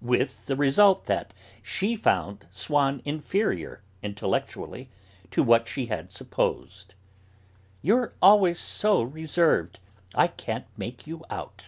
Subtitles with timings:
[0.00, 4.88] With the result that she found Swann inferior, intellectually,
[5.32, 6.94] to what she had supposed.
[7.82, 9.80] "You're always so reserved;
[10.14, 11.64] I can't make you out."